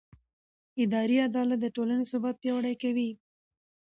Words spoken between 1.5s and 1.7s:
د